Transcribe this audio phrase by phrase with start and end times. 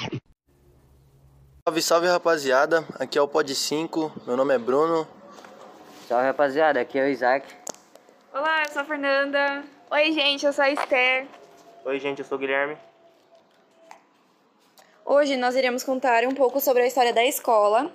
[0.00, 5.06] Salve, salve rapaziada, aqui é o Pod 5, meu nome é Bruno.
[6.08, 7.46] Salve rapaziada, aqui é o Isaac.
[8.32, 9.62] Olá, eu sou a Fernanda.
[9.90, 11.26] Oi, gente, eu sou a Esther.
[11.84, 12.78] Oi, gente, eu sou o Guilherme.
[15.04, 17.92] Hoje nós iremos contar um pouco sobre a história da escola,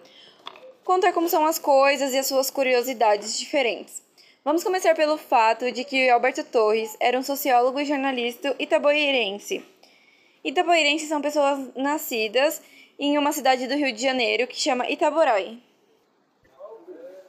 [0.83, 4.03] contar como são as coisas e as suas curiosidades diferentes.
[4.44, 9.66] Vamos começar pelo fato de que Alberto Torres era um sociólogo e jornalista itaboirense.
[10.45, 12.62] Itaboirenses são pessoas nascidas
[12.99, 15.59] em uma cidade do Rio de Janeiro que chama Itaboraí.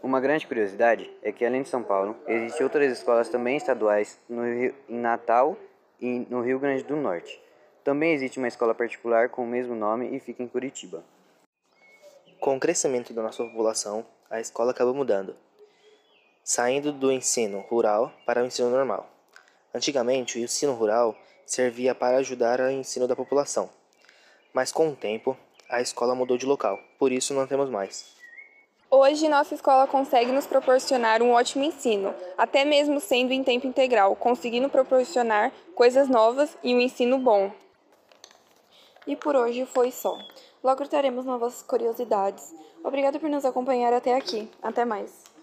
[0.02, 4.45] Uma grande curiosidade é que, além de São Paulo, existem outras escolas também estaduais no
[4.45, 5.57] Rio, em Natal
[5.98, 7.41] e no Rio Grande do Norte.
[7.83, 11.02] Também existe uma escola particular com o mesmo nome e fica em Curitiba.
[12.38, 15.35] Com o crescimento da nossa população, a escola acabou mudando,
[16.45, 19.15] saindo do ensino rural para o ensino normal.
[19.77, 23.69] Antigamente, o ensino rural servia para ajudar o ensino da população,
[24.51, 25.37] mas com o tempo,
[25.68, 28.07] a escola mudou de local, por isso não temos mais.
[28.91, 34.16] Hoje, nossa escola consegue nos proporcionar um ótimo ensino, até mesmo sendo em tempo integral,
[34.16, 37.52] conseguindo proporcionar coisas novas e um ensino bom.
[39.07, 40.16] E por hoje foi só.
[40.65, 42.55] Logo teremos novas curiosidades.
[42.83, 44.51] Obrigado por nos acompanhar até aqui.
[44.63, 45.35] Até mais.